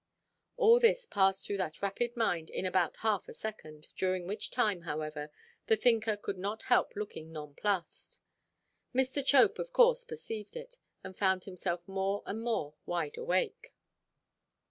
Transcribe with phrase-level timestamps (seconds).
[0.57, 4.81] All this passed through that rapid mind in about half a second, during which time,
[4.81, 5.29] however,
[5.67, 8.19] the thinker could not help looking nonplussed.
[8.95, 9.23] Mr.
[9.23, 13.75] Chope of course perceived it, and found himself more and more wide–awake.